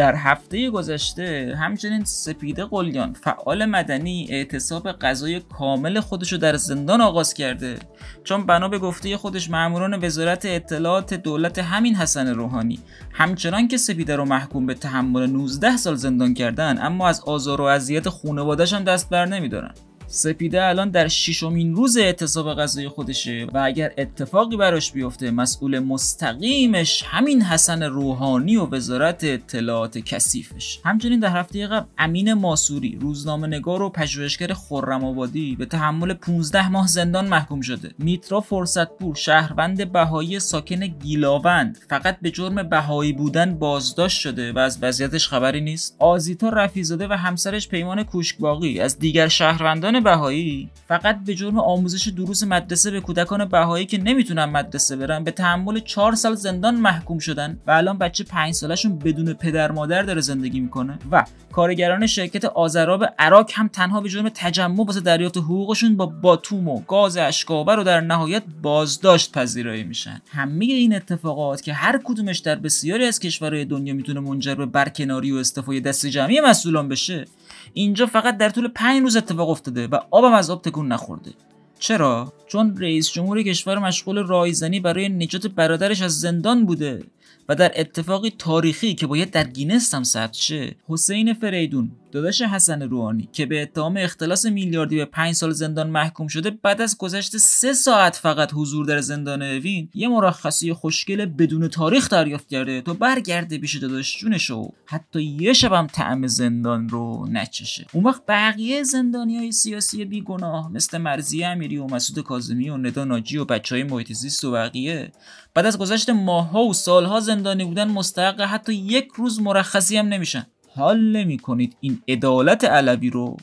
در 0.00 0.14
هفته 0.14 0.70
گذشته 0.70 1.56
همچنین 1.60 2.04
سپیده 2.04 2.64
قلیان 2.64 3.12
فعال 3.12 3.64
مدنی 3.64 4.26
اعتصاب 4.30 4.92
غذای 4.92 5.40
کامل 5.40 6.00
خودشو 6.00 6.36
در 6.36 6.56
زندان 6.56 7.00
آغاز 7.00 7.34
کرده. 7.34 7.78
چون 8.24 8.46
بنا 8.46 8.68
به 8.68 8.78
گفته 8.78 9.16
خودش 9.16 9.50
ماموران 9.50 10.04
وزارت 10.04 10.46
اطلاعات 10.46 11.14
دولت 11.14 11.58
همین 11.58 11.94
حسن 11.94 12.28
روحانی 12.28 12.78
همچنان 13.12 13.68
که 13.68 13.76
سپیده 13.76 14.16
رو 14.16 14.24
محکوم 14.24 14.66
به 14.66 14.74
تحمل 14.74 15.26
19 15.26 15.76
سال 15.76 15.94
زندان 15.94 16.34
کردن 16.34 16.78
اما 16.82 17.08
از 17.08 17.20
آزار 17.20 17.60
و 17.60 17.64
اذیت 17.64 18.08
خانواده‌اش 18.08 18.72
هم 18.72 18.84
دست 18.84 19.10
بر 19.10 19.26
نمیدارن. 19.26 19.74
سپیده 20.12 20.64
الان 20.64 20.90
در 20.90 21.08
ششمین 21.08 21.74
روز 21.74 21.96
اعتصاب 21.96 22.54
غذای 22.54 22.88
خودشه 22.88 23.46
و 23.54 23.58
اگر 23.64 23.92
اتفاقی 23.98 24.56
براش 24.56 24.92
بیفته 24.92 25.30
مسئول 25.30 25.78
مستقیمش 25.78 27.04
همین 27.06 27.42
حسن 27.42 27.82
روحانی 27.82 28.56
و 28.56 28.66
وزارت 28.66 29.24
اطلاعات 29.24 29.98
کثیفش. 29.98 30.80
همچنین 30.84 31.20
در 31.20 31.28
هفته 31.28 31.66
قبل 31.66 31.86
امین 31.98 32.32
ماسوری 32.32 32.98
روزنامه 33.00 33.46
نگار 33.46 33.82
و 33.82 33.88
پژوهشگر 33.88 34.52
خرم 34.52 35.04
آبادی 35.04 35.56
به 35.56 35.66
تحمل 35.66 36.14
15 36.14 36.68
ماه 36.68 36.86
زندان 36.86 37.28
محکوم 37.28 37.60
شده. 37.60 37.90
میترا 37.98 38.40
فرصتپور 38.40 39.14
شهروند 39.14 39.92
بهایی 39.92 40.40
ساکن 40.40 40.86
گیلاوند 40.86 41.78
فقط 41.88 42.20
به 42.22 42.30
جرم 42.30 42.62
بهایی 42.62 43.12
بودن 43.12 43.54
بازداشت 43.54 44.20
شده 44.20 44.52
و 44.52 44.58
از 44.58 44.78
وضعیتش 44.82 45.28
خبری 45.28 45.60
نیست. 45.60 45.96
آزیتا 45.98 46.48
رفیزاده 46.48 47.08
و 47.08 47.12
همسرش 47.12 47.68
پیمان 47.68 48.02
کوشکباقی 48.02 48.80
از 48.80 48.98
دیگر 48.98 49.28
شهروندان 49.28 49.99
بهایی 50.02 50.70
فقط 50.88 51.18
به 51.26 51.34
جرم 51.34 51.58
آموزش 51.58 52.08
دروس 52.08 52.42
مدرسه 52.42 52.90
به 52.90 53.00
کودکان 53.00 53.44
بهایی 53.44 53.86
که 53.86 53.98
نمی‌تونن 53.98 54.44
مدرسه 54.44 54.96
برن 54.96 55.24
به 55.24 55.30
تحمل 55.30 55.80
4 55.80 56.14
سال 56.14 56.34
زندان 56.34 56.74
محکوم 56.74 57.18
شدن 57.18 57.58
و 57.66 57.70
الان 57.70 57.98
بچه 57.98 58.24
5 58.24 58.54
سالشون 58.54 58.98
بدون 58.98 59.32
پدر 59.32 59.72
مادر 59.72 60.02
داره 60.02 60.20
زندگی 60.20 60.60
می‌کنه 60.60 60.98
و 61.10 61.24
کارگران 61.52 62.06
شرکت 62.06 62.44
آزراب 62.44 63.04
عراق 63.18 63.50
هم 63.54 63.68
تنها 63.68 64.00
به 64.00 64.08
جرم 64.08 64.28
تجمع 64.28 64.84
واسه 64.84 65.00
دریافت 65.00 65.36
حقوقشون 65.36 65.96
با 65.96 66.06
باتوم 66.06 66.68
و 66.68 66.80
گاز 66.80 67.16
اشکاور 67.16 67.78
و 67.78 67.84
در 67.84 68.00
نهایت 68.00 68.42
بازداشت 68.62 69.32
پذیرایی 69.32 69.84
میشن. 69.84 70.22
همه 70.30 70.64
این 70.64 70.94
اتفاقات 70.94 71.62
که 71.62 71.72
هر 71.72 72.00
کدومش 72.04 72.38
در 72.38 72.54
بسیاری 72.54 73.04
از 73.04 73.20
کشورهای 73.20 73.64
دنیا 73.64 73.94
می‌تونه 73.94 74.20
منجر 74.20 74.54
به 74.54 74.66
برکناری 74.66 75.32
و 75.32 75.36
استعفای 75.36 75.80
دست 75.80 76.06
جمعی 76.06 76.40
مسئولان 76.40 76.88
بشه 76.88 77.24
اینجا 77.72 78.06
فقط 78.06 78.36
در 78.36 78.48
طول 78.48 78.68
پنج 78.68 79.02
روز 79.02 79.16
اتفاق 79.16 79.48
افتاده. 79.48 79.86
و 79.92 80.00
آبم 80.10 80.32
از 80.32 80.50
آب 80.50 80.62
تکون 80.62 80.88
نخورده. 80.88 81.30
چرا؟ 81.78 82.32
چون 82.46 82.76
رئیس 82.76 83.10
جمهور 83.10 83.42
کشور 83.42 83.78
مشغول 83.78 84.26
رایزنی 84.26 84.80
برای 84.80 85.08
نجات 85.08 85.46
برادرش 85.46 86.02
از 86.02 86.20
زندان 86.20 86.66
بوده 86.66 87.02
و 87.48 87.54
در 87.54 87.72
اتفاقی 87.76 88.30
تاریخی 88.30 88.94
که 88.94 89.06
باید 89.06 89.30
در 89.30 89.44
گینس 89.44 89.94
هم 89.94 90.04
ثبت 90.04 90.34
شه 90.34 90.76
حسین 90.88 91.34
فریدون 91.34 91.90
داداش 92.12 92.42
حسن 92.42 92.82
روحانی 92.82 93.28
که 93.32 93.46
به 93.46 93.62
اتهام 93.62 93.96
اختلاس 93.96 94.46
میلیاردی 94.46 94.96
به 94.96 95.04
5 95.04 95.34
سال 95.34 95.52
زندان 95.52 95.90
محکوم 95.90 96.26
شده 96.26 96.50
بعد 96.50 96.80
از 96.82 96.98
گذشت 96.98 97.36
سه 97.36 97.72
ساعت 97.72 98.16
فقط 98.16 98.50
حضور 98.54 98.86
در 98.86 99.00
زندان 99.00 99.42
اوین 99.42 99.88
یه 99.94 100.08
مرخصی 100.08 100.72
خوشگل 100.72 101.26
بدون 101.26 101.68
تاریخ 101.68 102.08
دریافت 102.08 102.48
کرده 102.48 102.80
تا 102.80 102.94
برگرده 102.94 103.58
پیش 103.58 103.76
داداش 103.76 104.18
جونش 104.18 104.60
و 104.60 104.68
حتی 104.86 105.22
یه 105.22 105.52
شبم 105.52 105.86
طعم 105.86 106.26
زندان 106.26 106.88
رو 106.88 107.26
نچشه. 107.30 107.86
اون 107.92 108.04
وقت 108.04 108.26
بقیه 108.28 108.82
زندانی 108.82 109.36
های 109.36 109.52
سیاسی 109.52 110.04
بیگناه 110.04 110.72
مثل 110.72 110.98
مرضیه 110.98 111.44
امیری 111.44 111.78
و 111.78 111.86
مسعود 111.86 112.24
کاظمی 112.24 112.70
و 112.70 112.76
ندا 112.76 113.04
ناجی 113.04 113.38
و 113.38 113.44
بچه 113.44 113.74
های 113.74 113.84
محیط 113.84 114.10
و 114.44 114.50
بقیه. 114.50 115.12
بعد 115.54 115.66
از 115.66 115.78
گذشت 115.78 116.10
ماهها 116.10 116.64
و 116.64 116.74
سالها 116.74 117.20
زندانی 117.20 117.64
بودن 117.64 117.88
مستحق 117.88 118.40
حتی 118.40 118.74
یک 118.74 119.08
روز 119.16 119.40
مرخصی 119.40 119.96
هم 119.96 120.08
نمیشن. 120.08 120.46
حال 120.76 121.00
نمی 121.00 121.38
کنید 121.38 121.76
این 121.80 122.02
عدالت 122.08 122.64
علوی 122.64 123.10
رو. 123.10 123.36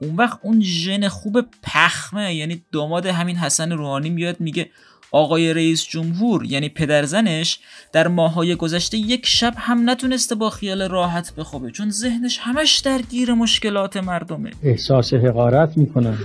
اون 0.00 0.16
وقت 0.16 0.38
اون 0.42 0.60
ژن 0.60 1.08
خوب 1.08 1.40
پخمه 1.62 2.34
یعنی 2.34 2.62
داماد 2.72 3.06
همین 3.06 3.36
حسن 3.36 3.72
روحانی 3.72 4.10
میاد 4.10 4.40
میگه 4.40 4.70
آقای 5.12 5.54
رئیس 5.54 5.84
جمهور 5.84 6.44
یعنی 6.44 6.68
پدرزنش 6.68 7.58
در 7.92 8.08
ماهای 8.08 8.56
گذشته 8.56 8.96
یک 8.96 9.26
شب 9.26 9.54
هم 9.56 9.90
نتونسته 9.90 10.34
با 10.34 10.50
خیال 10.50 10.88
راحت 10.88 11.34
بخوابه 11.34 11.70
چون 11.70 11.90
ذهنش 11.90 12.38
همش 12.40 12.78
درگیر 12.78 13.34
مشکلات 13.34 13.96
مردمه. 13.96 14.50
احساس 14.62 15.14
حقارت 15.14 15.76
می‌کنم. 15.76 16.18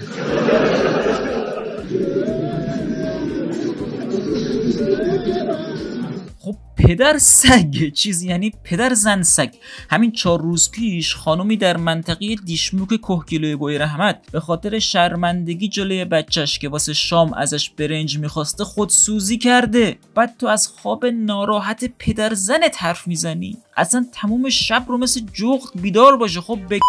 پدر 6.80 7.18
سگ 7.18 7.94
چیزی 7.94 8.28
یعنی 8.28 8.52
پدر 8.64 8.94
زن 8.94 9.24
سگ. 9.24 9.50
همین 9.90 10.12
چهار 10.12 10.42
روز 10.42 10.72
پیش 10.72 11.16
خانومی 11.16 11.58
در 11.58 11.78
منطقه 11.78 12.36
دیشموک 12.36 12.96
کوهگیلوی 12.96 13.56
بوی 13.56 13.78
رحمت 13.78 14.32
به 14.32 14.40
خاطر 14.40 14.80
شرمندگی 14.80 15.68
جلوی 15.68 16.06
بچهش 16.06 16.60
که 16.60 16.70
واسه 16.70 16.94
شام 16.94 17.34
ازش 17.34 17.70
برنج 17.70 18.18
می‌خواسته 18.18 18.64
خود 18.64 18.90
سوزی 18.90 19.38
کرده. 19.38 19.98
بعد 20.16 20.36
تو 20.40 20.48
از 20.48 20.68
خواب 20.68 21.06
ناراحت 21.06 21.92
پدر 22.00 22.34
زنت 22.34 22.84
حرف 22.84 23.08
می‌زنی؟ 23.08 23.58
اصلا 23.78 24.06
تموم 24.14 24.50
شب 24.50 24.86
رو 24.88 24.98
مثل 24.98 25.22
جغد 25.34 25.82
بیدار 25.82 26.18
باشه. 26.18 26.42
خب 26.42 26.60
به 26.70 26.80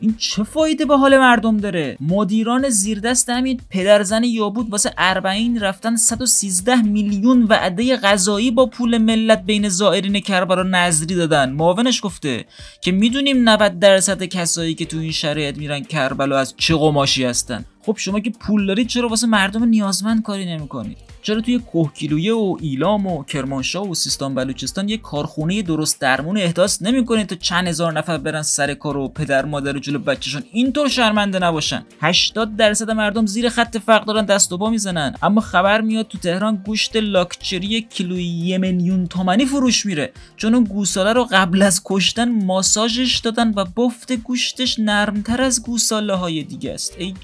این 0.00 0.14
چه 0.18 0.42
فایده 0.42 0.84
به 0.84 0.96
حال 0.96 1.18
مردم 1.18 1.56
داره؟ 1.56 1.96
مدیران 2.00 2.68
زیردست 2.68 3.28
همین 3.28 3.60
پدرزن 3.70 4.24
یابود 4.24 4.70
واسه 4.70 4.92
اربعین 4.98 5.60
رفتن 5.60 5.96
113 5.96 6.82
میلیون 6.82 7.42
وعده 7.42 7.96
غذایی 7.96 8.50
با 8.50 8.66
پول 8.66 8.98
ملت 8.98 9.42
بین 9.42 9.68
زائرین 9.68 10.20
کربلا 10.20 10.62
نظری 10.62 11.14
دادن. 11.14 11.50
معاونش 11.50 12.00
گفته 12.04 12.44
که 12.80 12.92
می‌دونیم 12.92 13.48
90 13.48 13.78
درصد 13.78 14.22
کسایی 14.22 14.74
که 14.74 14.84
تو 14.84 14.98
این 14.98 15.12
شرایط 15.12 15.58
میرن 15.58 15.80
کربلا 15.80 16.38
از 16.38 16.54
چه 16.56 16.76
قماشی 16.76 17.24
هستن. 17.24 17.64
خب 17.86 17.94
شما 17.96 18.20
که 18.20 18.30
پول 18.30 18.66
دارید 18.66 18.86
چرا 18.86 19.08
واسه 19.08 19.26
مردم 19.26 19.64
نیازمند 19.64 20.22
کاری 20.22 20.46
نمی‌کنید؟ 20.46 20.98
چرا 21.22 21.40
توی 21.40 21.58
کوهگیلویه 21.58 22.34
و 22.34 22.56
ایلام 22.60 23.06
و 23.06 23.24
کرمانشاه 23.24 23.90
و 23.90 23.94
سیستان 23.94 24.34
بلوچستان 24.34 24.88
یه 24.88 24.96
کارخونه 24.96 25.62
درست 25.62 26.00
درمون 26.00 26.36
احداث 26.36 26.82
نمی‌کنید 26.82 27.26
تا 27.26 27.36
چند 27.36 27.68
هزار 27.68 27.92
نفر 27.92 28.18
برن 28.18 28.42
سر 28.42 28.74
کار 28.74 28.96
و 28.96 29.08
پدر 29.08 29.44
مادر 29.44 29.78
جلو 29.78 29.98
بچهشون؟ 29.98 30.42
اینطور 30.52 30.88
شرمنده 30.88 31.38
نباشن. 31.38 31.84
80 32.00 32.56
درصد 32.56 32.90
مردم 32.90 33.26
زیر 33.26 33.48
خط 33.48 33.76
فقر 33.76 34.04
دارن 34.04 34.24
دست 34.24 34.52
و 34.52 34.58
با 34.58 34.70
می‌زنن. 34.70 35.14
اما 35.22 35.40
خبر 35.40 35.80
میاد 35.80 36.08
تو 36.08 36.18
تهران 36.18 36.56
گوشت 36.66 36.96
لاکچری 36.96 37.82
کیلوی 37.82 38.24
یه 38.24 38.58
میلیون 38.58 39.06
تومنی 39.06 39.44
فروش 39.44 39.86
میره. 39.86 40.12
چون 40.36 40.54
اون 40.54 40.64
گوساله 40.64 41.12
رو 41.12 41.28
قبل 41.30 41.62
از 41.62 41.82
کشتن 41.84 42.44
ماساژش 42.44 43.18
دادن 43.18 43.52
و 43.56 43.64
بفت 43.64 44.12
گوشتش 44.12 44.78
نرمتر 44.78 45.42
از 45.42 45.62
گوساله 45.62 46.14
های 46.14 46.42
دیگه 46.42 46.72
است. 46.72 46.94
ای 46.98 47.14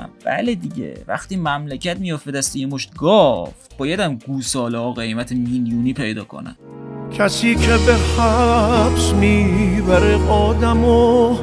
جانم 0.00 0.10
بله 0.24 0.54
دیگه. 0.54 0.94
وقتی 1.08 1.36
مملکت 1.36 1.98
میافته 1.98 2.30
دست 2.30 2.56
یه 2.56 2.66
مشت 2.66 2.90
گاو 2.98 3.48
بایدم 3.78 4.16
گوساله 4.26 4.94
قیمت 4.94 5.32
میلیونی 5.32 5.92
پیدا 5.92 6.24
کنن. 6.24 6.56
کسی 7.18 7.54
که 7.54 7.72
به 7.86 7.94
حبس 8.22 9.12
می‌بره 9.12 10.28
آدم 10.28 10.84
و 10.84 11.36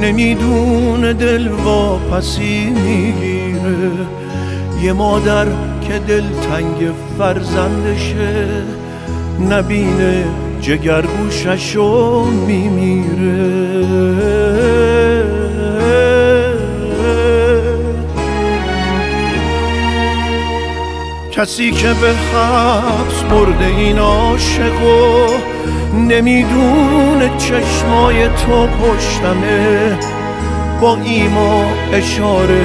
نمی‌دونه 0.00 1.12
دل 1.12 1.48
واپسی 1.48 2.70
می‌گیره. 2.70 4.06
یه 4.82 4.92
مادر 4.92 5.46
که 5.88 5.98
دل 5.98 6.24
تنگ 6.28 6.90
فرزندشه 7.18 8.62
نبینه 9.50 10.24
جگر 10.60 11.02
گوششو 11.02 12.24
میمیره. 12.46 13.40
کسی 21.40 21.70
که 21.70 21.88
به 21.88 22.12
حبس 22.12 23.22
برده 23.22 23.66
این 23.66 23.98
عاشقو 23.98 25.26
نمی‌دونه 25.94 27.38
چشمای 27.38 28.28
تو 28.28 28.66
پشتمه 28.66 29.98
با 30.80 30.96
ایما 30.96 31.72
اشاره 31.92 32.64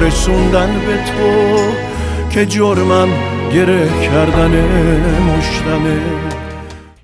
رسوندن 0.00 0.80
به 0.86 1.04
تو 1.04 1.58
که 2.30 2.46
جرمم 2.46 3.08
گره 3.52 3.88
کردن 4.02 4.50
مشتمه. 5.20 6.00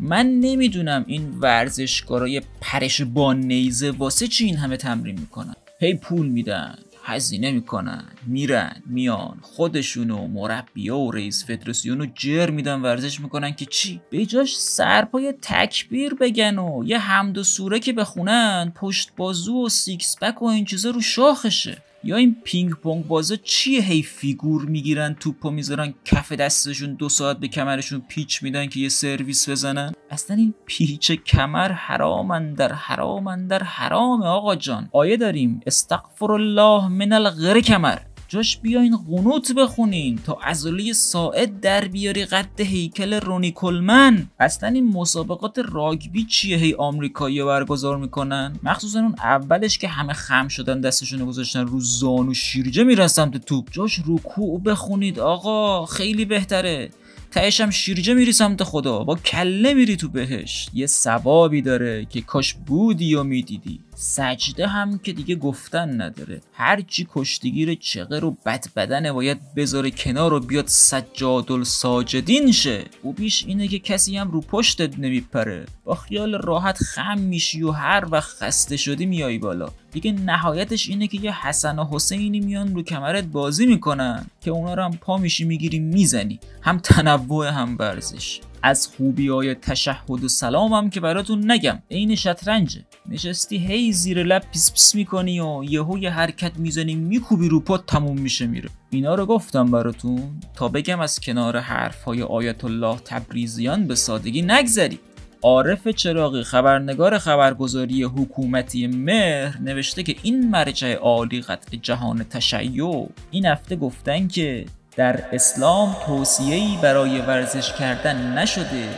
من 0.00 0.26
نمی‌دونم 0.26 1.04
این 1.06 1.34
ورزشکارای 1.40 2.42
پرش 2.60 3.02
با 3.02 3.32
نیزه 3.32 3.90
واسه 3.90 4.26
چی 4.26 4.44
این 4.44 4.56
همه 4.56 4.76
تمرین 4.76 5.18
می‌کنن. 5.20 5.54
هی 5.80 5.94
پول 5.94 6.26
میدن. 6.26 6.74
هزینه 7.08 7.50
می‌کنن 7.50 8.04
میرن 8.26 8.82
میان. 8.86 9.38
خودشونو 9.42 10.26
مربیا 10.26 10.98
و 10.98 11.10
رئیس 11.10 11.44
فدراسیونو 11.46 12.06
جر 12.14 12.50
میدن 12.50 12.80
ورزش 12.80 13.20
می‌کنن 13.20 13.52
که 13.52 13.66
چی؟ 13.66 14.00
به 14.10 14.26
جاش 14.26 14.58
سرپا 14.58 15.04
یه 15.04 15.34
تکبیر 15.42 16.14
بگن 16.14 16.58
و 16.58 16.84
یه 16.86 16.98
حمد 16.98 17.38
و 17.38 17.44
سوره 17.44 17.80
که 17.80 17.92
بخونن 17.92 18.72
پشت 18.74 19.10
بازو 19.16 19.64
و 19.64 19.68
six 19.68 20.16
pack 20.22 20.42
و 20.42 20.44
این 20.44 20.64
چیزا 20.64 20.90
رو 20.90 21.00
شاخشه. 21.00 21.82
یا 22.04 22.16
این 22.16 22.36
پینگ 22.44 22.72
پونگ 22.72 23.06
بازا 23.06 23.36
چیه 23.36 23.82
هی 23.82 24.02
فیگور 24.02 24.64
می‌گیرن 24.64 25.14
توپو 25.14 25.50
می‌ذارن 25.50 25.94
کف 26.04 26.32
دستشون 26.32 26.94
دو 26.94 27.08
ساعت 27.08 27.38
به 27.38 27.48
کمرشون 27.48 28.02
پیچ 28.08 28.42
میدن 28.42 28.66
که 28.66 28.80
یه 28.80 28.88
سرویس 28.88 29.48
بزنن؟ 29.48 29.92
اصلا 30.10 30.36
این 30.36 30.54
پیچ 30.66 31.12
کمر 31.12 31.72
حرامن 31.72 32.54
در 32.54 32.72
حرامن 32.72 33.46
در 33.46 33.62
حرام 33.62 34.22
آقا 34.22 34.56
جان. 34.56 34.88
آیه 34.92 35.16
داریم. 35.16 35.60
استغفر 35.66 36.32
الله 36.32 36.88
من 36.88 37.12
القر 37.12 37.60
کمر. 37.60 37.98
جاش 38.30 38.58
بیاین 38.58 38.96
قنوت 38.96 39.52
بخونین 39.52 40.18
تا 40.24 40.32
عضله 40.32 40.92
ساعد 40.92 41.60
در 41.60 41.88
بیاری 41.88 42.24
قد 42.24 42.60
هیکل 42.60 43.14
رونی 43.14 43.52
کلمن. 43.52 44.26
اصلا 44.40 44.68
این 44.68 44.92
مسابقات 44.92 45.58
راگبی 45.72 46.24
چیه 46.24 46.56
هی 46.56 46.74
آمریکایی 46.74 47.44
برگزار 47.44 47.96
می‌کنن؟ 47.96 48.56
مخصوصا 48.62 49.00
اون 49.00 49.14
اولش 49.18 49.78
که 49.78 49.88
همه 49.88 50.12
خم 50.12 50.48
شدن 50.48 50.80
دستشون 50.80 51.24
گذاشتن 51.24 51.66
رو 51.66 51.80
زانو 51.80 52.34
شیرجه 52.34 52.84
میرن 52.84 53.06
سمت 53.06 53.36
توپ. 53.36 53.68
جاش 53.70 54.00
رکوع 54.06 54.62
بخونید 54.62 55.18
آقا 55.18 55.86
خیلی 55.86 56.24
بهتره. 56.24 56.90
تهش 57.30 57.60
هم 57.60 57.70
شیرجه 57.70 58.14
میری 58.14 58.32
سمت 58.32 58.62
خدا 58.62 59.04
با 59.04 59.14
کله 59.16 59.74
میری 59.74 59.96
تو 59.96 60.08
بهش. 60.08 60.68
یه 60.74 60.86
ثوابی 60.86 61.62
داره 61.62 62.04
که 62.04 62.20
کاش 62.20 62.54
بودی 62.54 63.14
و 63.14 63.22
می‌دیدی. 63.22 63.80
سجده 64.00 64.66
هم 64.66 64.98
که 64.98 65.12
دیگه 65.12 65.34
گفتن 65.34 66.00
نداره. 66.00 66.40
هرچی 66.52 67.06
کشتگیر 67.10 67.74
چغر 67.74 68.24
و 68.24 68.36
بد 68.46 68.66
بدنه 68.76 69.12
باید 69.12 69.54
بذاره 69.56 69.90
کنار 69.90 70.32
و 70.32 70.40
بیاد 70.40 70.66
سجاد 70.66 71.52
الساجدین 71.52 72.52
شه. 72.52 72.84
بیش 73.16 73.44
اینه 73.46 73.68
که 73.68 73.78
کسی 73.78 74.16
هم 74.16 74.30
رو 74.30 74.40
پشتت 74.40 74.98
نمیپره. 74.98 75.66
با 75.84 75.94
خیال 75.94 76.34
راحت 76.34 76.76
خم 76.82 77.18
میشی 77.18 77.62
و 77.62 77.70
هر 77.70 78.08
وقت 78.10 78.30
خسته 78.30 78.76
شدی 78.76 79.06
میای 79.06 79.38
بالا. 79.38 79.68
دیگه 79.92 80.12
نهایتش 80.12 80.88
اینه 80.88 81.06
که 81.06 81.18
یه 81.22 81.46
حسن 81.46 81.78
و 81.78 81.84
حسینی 81.90 82.40
میان 82.40 82.74
رو 82.74 82.82
کمرت 82.82 83.24
بازی 83.24 83.66
می‌کنن 83.66 84.26
که 84.40 84.50
اونا 84.50 84.74
رو 84.74 84.82
هم 84.82 84.90
پا 84.90 85.16
میشی 85.16 85.44
می‌گیری 85.44 85.78
می‌زنی. 85.78 86.40
هم 86.62 86.78
تنوع 86.78 87.48
هم 87.48 87.76
ورزش. 87.78 88.40
از 88.62 88.88
خوبی 88.96 89.28
های 89.28 89.54
تشهد 89.54 90.24
و 90.24 90.28
سلامم 90.28 90.90
که 90.90 91.00
براتون 91.00 91.50
نگم. 91.50 91.82
عین 91.90 92.14
شطرنجه. 92.14 92.84
نشستی 93.10 93.58
هی 93.58 93.92
زیر 93.92 94.22
لب 94.22 94.42
پیس 94.52 94.72
پیس 94.72 94.94
می‌کنی 94.94 95.40
و 95.40 95.64
یهو 95.64 95.98
یه 95.98 96.10
حرکت 96.10 96.52
می‌زنی 96.56 96.94
میکوبی 96.94 97.48
رو 97.48 97.60
پات 97.60 97.86
تموم 97.86 98.20
میشه 98.20 98.46
میره. 98.46 98.68
اینا 98.90 99.14
رو 99.14 99.26
گفتم 99.26 99.70
براتون 99.70 100.22
تا 100.54 100.68
بگم 100.68 101.00
از 101.00 101.20
کنار 101.20 101.56
حرف 101.56 102.04
های 102.04 102.22
آیت 102.22 102.64
الله 102.64 102.98
تبریزیان 103.04 103.86
به 103.86 103.94
سادگی 103.94 104.42
نگذری. 104.42 104.98
عارف 105.42 105.88
چراغی 105.88 106.42
خبرنگار 106.42 107.18
خبرگزاری 107.18 108.02
حکومتی 108.02 108.86
مهر 108.86 109.58
نوشته 109.60 110.02
که 110.02 110.16
این 110.22 110.50
مرجع 110.50 110.94
عالی 110.94 111.40
قدر 111.40 111.78
جهان 111.82 112.24
تشیع. 112.24 113.08
این 113.30 113.46
هفته 113.46 113.76
گفتن 113.76 114.28
که 114.28 114.64
در 114.96 115.24
اسلام 115.32 115.96
توصیه‌ای 116.06 116.78
برای 116.82 117.20
ورزش 117.20 117.72
کردن 117.72 118.38
نشده. 118.38 118.88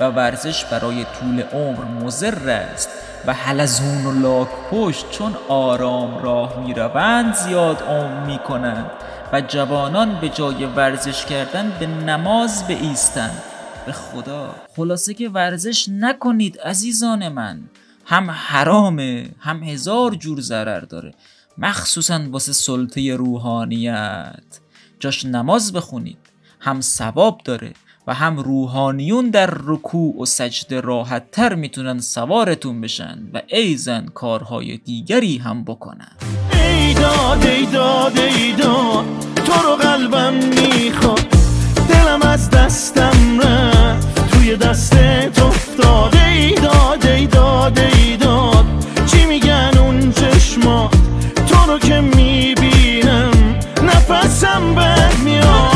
و 0.00 0.04
ورزش 0.04 0.64
برای 0.64 1.04
طول 1.20 1.40
عمر 1.40 1.84
مضر 1.84 2.50
است 2.50 2.88
و 3.26 3.32
حلزون 3.32 4.06
و 4.06 4.20
لاک 4.20 4.48
پشت 4.70 5.10
چون 5.10 5.34
آرام 5.48 6.18
راه 6.18 6.60
می 6.66 6.74
روند 6.74 7.34
زیاد 7.34 7.82
عمر 7.82 8.26
می 8.26 8.38
کنند 8.38 8.90
و 9.32 9.40
جوانان 9.40 10.20
به 10.20 10.28
جای 10.28 10.66
ورزش 10.66 11.24
کردن 11.24 11.72
به 11.80 11.86
نماز 11.86 12.64
ایستند 12.68 13.42
به 13.86 13.92
خدا! 13.92 14.54
خلاصه 14.76 15.14
که 15.14 15.28
ورزش 15.28 15.88
نکنید 15.88 16.58
عزیزان 16.60 17.28
من. 17.28 17.60
هم 18.04 18.30
حرامه 18.30 19.30
هم 19.40 19.62
هزار 19.62 20.14
جور 20.14 20.40
ضرر 20.40 20.80
داره. 20.80 21.14
مخصوصا 21.58 22.20
واسه 22.30 22.52
سلطه 22.52 23.16
روحانیت. 23.16 24.60
جاش 25.00 25.24
نماز 25.24 25.72
بخونید. 25.72 26.18
هم 26.60 26.80
ثواب 26.80 27.40
داره. 27.44 27.72
و 28.06 28.14
هم 28.14 28.38
روحانیون 28.38 29.30
در 29.30 29.50
رکوع 29.64 30.20
و 30.20 30.24
سجده 30.24 30.80
راحت 30.80 31.30
تر 31.30 31.54
می‌تونن 31.54 31.98
سوارتون 31.98 32.80
بشن 32.80 33.18
و 33.34 33.42
ایزن 33.46 34.06
کارهای 34.14 34.76
دیگری 34.76 35.38
هم 35.38 35.64
بکنن. 35.64 36.10
ای 36.52 36.94
داد 36.94 37.46
ای 37.46 37.66
داد 37.66 38.18
ای 38.18 38.52
داد 38.52 39.04
تو 39.34 39.52
رو 39.52 39.76
قلبم 39.76 40.34
می‌خواد. 40.34 41.26
دلم 41.88 42.22
از 42.22 42.50
دستم 42.50 43.40
رفت 43.40 44.30
توی 44.30 44.56
دستت 44.56 45.42
افتاد. 45.42 46.14
ای 46.14 46.54
داد 46.54 47.06
ای 47.06 47.26
داد 47.26 47.78
ای 47.78 48.16
داد 48.16 48.64
چی 49.06 49.26
میگن 49.26 49.70
اون 49.78 50.12
چشمات؟ 50.12 50.96
تو 51.48 51.72
رو 51.72 51.78
که 51.78 52.00
می‌بینم 52.00 53.30
نفسم 53.82 54.74
بد 54.74 55.18
میاد 55.24 55.75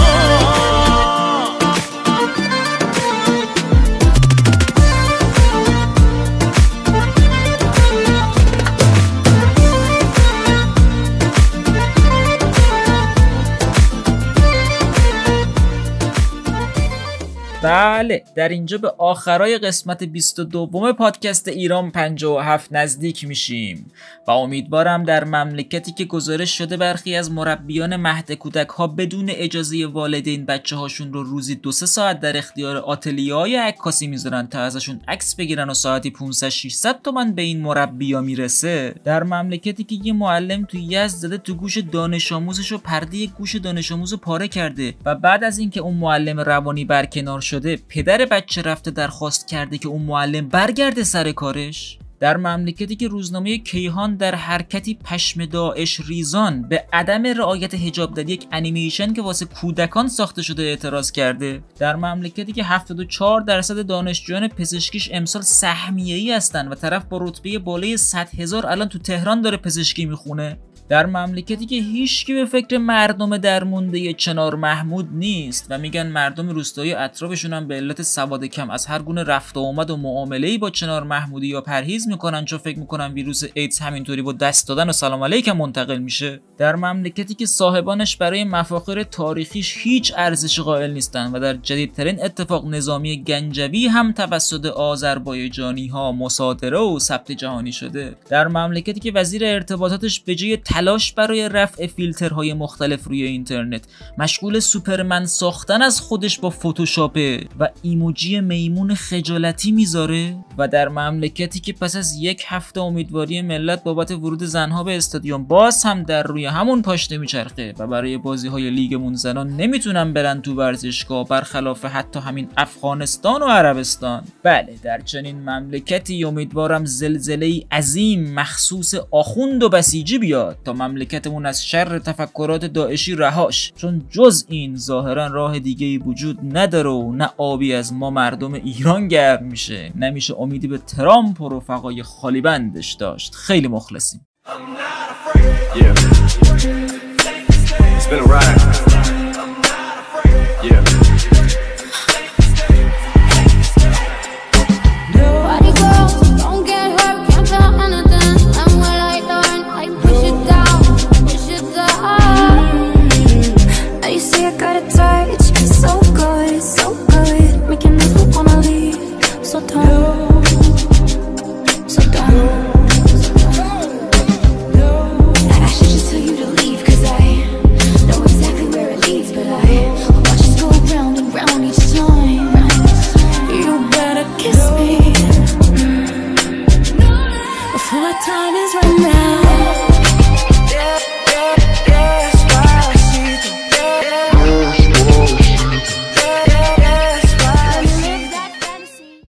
tá? 17.60 17.89
بله 18.00 18.24
در 18.34 18.48
اینجا 18.48 18.78
به 18.78 18.92
آخرای 18.98 19.58
قسمت 19.58 20.04
22 20.04 20.92
پادکست 20.92 21.48
ایران 21.48 21.90
57 21.90 22.72
نزدیک 22.72 23.24
میشیم 23.24 23.92
و 24.26 24.30
امیدوارم 24.30 25.04
در 25.04 25.24
مملکتی 25.24 25.92
که 25.92 26.04
گزارش 26.04 26.58
شده 26.58 26.76
برخی 26.76 27.16
از 27.16 27.30
مربیان 27.30 27.96
مهد 27.96 28.32
کودک 28.32 28.68
ها 28.68 28.86
بدون 28.86 29.26
اجازه 29.30 29.86
والدین 29.86 30.46
بچه 30.46 30.76
هاشون 30.76 31.12
رو 31.12 31.22
روزی 31.22 31.54
دو 31.54 31.72
سه 31.72 31.86
ساعت 31.86 32.20
در 32.20 32.36
اختیار 32.36 32.76
آتلیه 32.76 33.34
های 33.34 33.56
عکاسی 33.56 34.06
می‌ذارن 34.06 34.46
تا 34.46 34.60
ازشون 34.60 35.00
عکس 35.08 35.34
بگیرن 35.34 35.70
و 35.70 35.74
ساعتی 35.74 36.10
500 36.10 36.48
600 36.48 37.02
تومن 37.02 37.32
به 37.32 37.42
این 37.42 37.60
مربیا 37.60 38.20
می‌رسه. 38.20 38.94
در 39.04 39.22
مملکتی 39.22 39.84
که 39.84 39.96
یه 40.02 40.12
معلم 40.12 40.64
تو 40.64 40.76
یزد 40.76 41.16
زده 41.16 41.38
تو 41.38 41.54
گوش 41.54 41.78
دانش 41.78 42.32
آموزش 42.32 42.72
و 42.72 42.78
پرده 42.78 43.26
گوش 43.26 43.56
دانش 43.56 43.92
آموز 43.92 44.14
پاره 44.14 44.48
کرده 44.48 44.94
و 45.04 45.14
بعد 45.14 45.44
از 45.44 45.58
اینکه 45.58 45.80
اون 45.80 45.94
معلم 45.94 46.40
روانی 46.40 46.84
برکنار 46.84 47.40
شده 47.40 47.78
پدر 47.90 48.24
بچه 48.24 48.62
رفته 48.62 48.90
درخواست 48.90 49.48
کرده 49.48 49.78
که 49.78 49.88
اون 49.88 50.02
معلم 50.02 50.48
برگرده 50.48 51.04
سر 51.04 51.32
کارش. 51.32 51.98
در 52.20 52.36
مملکتی 52.36 52.96
که 52.96 53.08
روزنامه 53.08 53.58
کیهان 53.58 54.16
در 54.16 54.34
حرکتی 54.34 54.98
پشم 55.04 55.44
داعش 55.44 56.00
ریزان 56.00 56.68
به 56.68 56.84
عدم 56.92 57.26
رعایت 57.26 57.74
هجاب 57.74 58.14
در 58.14 58.28
یک 58.28 58.46
انیمیشن 58.52 59.12
که 59.12 59.22
واسه 59.22 59.46
کودکان 59.46 60.08
ساخته 60.08 60.42
شده 60.42 60.62
اعتراض 60.62 61.12
کرده. 61.12 61.62
در 61.78 61.96
مملکتی 61.96 62.52
که 62.52 62.64
74 62.64 63.40
درصد 63.40 63.86
دانشجویان 63.86 64.48
پزشکیش 64.48 65.10
امسال 65.12 65.42
سهمیه 65.42 66.16
ای 66.16 66.32
هستن 66.32 66.68
و 66.68 66.74
طرف 66.74 67.04
با 67.04 67.18
رتبه 67.22 67.58
بالای 67.58 67.96
100 67.96 68.28
هزار 68.38 68.66
الان 68.66 68.88
تو 68.88 68.98
تهران 68.98 69.40
داره 69.40 69.56
پزشکی 69.56 70.06
می‌خونه. 70.06 70.58
در 70.90 71.06
مملکتی 71.06 71.66
که 71.66 71.76
هیچکی 71.76 72.34
به 72.34 72.44
فکر 72.44 72.78
مردم 72.78 73.36
درمونده 73.36 74.12
چنار 74.12 74.54
محمود 74.54 75.08
نیست 75.12 75.66
و 75.70 75.78
میگن 75.78 76.06
مردم 76.06 76.48
روستایی 76.48 76.92
اطرافشون 76.92 77.52
هم 77.52 77.68
به 77.68 77.74
علت 77.74 78.02
سواد 78.02 78.44
کم 78.44 78.70
از 78.70 78.86
هر 78.86 79.02
گونه 79.02 79.22
رفت 79.24 79.56
و 79.56 79.60
آمد 79.60 79.90
و 79.90 79.96
معامله 79.96 80.58
با 80.58 80.70
چنار 80.70 81.02
محمودی 81.02 81.46
یا 81.46 81.60
پرهیز 81.60 82.08
می‌کنن 82.08 82.44
چون 82.44 82.58
فکر 82.58 82.78
می‌کنن 82.78 83.12
ویروس 83.12 83.42
ایدز 83.54 83.78
همینطوری 83.78 84.22
با 84.22 84.32
دست 84.32 84.68
دادن 84.68 84.88
و 84.88 84.92
سلام 84.92 85.24
علیکم 85.24 85.52
منتقل 85.52 85.98
میشه. 85.98 86.40
در 86.58 86.76
مملکتی 86.76 87.34
که 87.34 87.46
صاحبانش 87.46 88.16
برای 88.16 88.44
مفاخر 88.44 89.02
تاریخیش 89.02 89.76
هیچ 89.76 90.12
ارزش 90.16 90.60
قائل 90.60 90.90
نیستن 90.90 91.32
و 91.32 91.40
در 91.40 91.54
جدیدترین 91.54 92.24
اتفاق 92.24 92.66
نظامی 92.66 93.24
گنجوی 93.24 93.86
هم 93.86 94.12
توسط 94.12 94.66
آذربایجانی 94.66 95.86
ها 95.86 96.12
مصادره 96.12 96.78
و 96.78 96.98
ثبت 96.98 97.32
جهانی 97.32 97.72
شده. 97.72 98.16
در 98.28 98.48
مملکتی 98.48 99.00
که 99.00 99.12
وزیر 99.12 99.44
ارتباطاتش 99.44 100.20
به 100.20 100.34
جای 100.34 100.56
تلاش 100.80 101.12
برای 101.12 101.48
رفع 101.48 101.86
فیلترهای 101.86 102.54
مختلف 102.54 103.04
روی 103.04 103.22
اینترنت. 103.22 103.84
مشغول 104.18 104.60
سوپرمن 104.60 105.26
ساختن 105.26 105.82
از 105.82 106.00
خودش 106.00 106.38
با 106.38 106.50
فتوشاپه. 106.50 107.46
و 107.60 107.68
ایموجی 107.82 108.40
میمون 108.40 108.94
خجالتی 108.94 109.72
می‌ذاره. 109.72 110.36
و 110.58 110.68
در 110.68 110.88
مملکتی 110.88 111.60
که 111.60 111.72
پس 111.72 111.96
از 111.96 112.16
یک 112.16 112.44
هفته 112.46 112.80
امیدواری 112.80 113.42
ملت 113.42 113.84
بابت 113.84 114.10
ورود 114.10 114.44
زنها 114.44 114.84
به 114.84 114.96
استادیوم 114.96 115.44
باز 115.44 115.84
هم 115.84 116.02
در 116.02 116.22
روی 116.22 116.46
همون 116.46 116.82
پاشنه 116.82 117.18
میچرخه. 117.18 117.74
و 117.78 117.86
برای 117.86 118.18
بازی 118.18 118.48
های 118.48 118.70
لیگمون 118.70 119.14
زنان 119.14 119.56
نمی‌تونن 119.56 120.12
برن 120.12 120.42
تو 120.42 120.54
ورزشگاه 120.54 121.28
برخلاف 121.28 121.84
حتی 121.84 122.20
همین 122.20 122.48
افغانستان 122.56 123.42
و 123.42 123.46
عربستان. 123.46 124.24
بله 124.42 124.74
در 124.82 125.00
چنین 125.00 125.40
مملکتی 125.40 126.24
امیدوارم 126.24 126.84
زلزله 126.84 127.62
عظیم 127.72 128.34
مخصوص 128.34 128.94
آخوند 129.10 129.62
و 129.62 129.68
بسیجی 129.68 130.18
بیاد. 130.18 130.58
مملکتمون 130.68 131.46
از 131.46 131.66
شر 131.66 131.98
تفکرات 131.98 132.64
داعشی 132.64 133.14
رهاش. 133.14 133.72
چون 133.76 134.02
جز 134.10 134.44
این 134.48 134.76
ظاهرا 134.76 135.26
راه 135.26 135.58
دیگه 135.58 135.86
ای 135.86 135.98
وجود 135.98 136.38
نداره 136.56 136.90
و 136.90 137.12
نه 137.12 137.30
آبی 137.36 137.74
از 137.74 137.92
ما 137.92 138.10
مردم 138.10 138.52
ایران 138.52 139.08
گرم 139.08 139.44
میشه. 139.44 139.92
نمیشه 139.96 140.34
امیدی 140.38 140.68
به 140.68 140.78
ترامپ 140.78 141.40
و 141.40 141.48
رفقای 141.48 142.02
خالی 142.02 142.40
بندش 142.40 142.92
داشت. 142.92 143.34
خیلی 143.34 143.68
مخلصیم. 143.68 144.26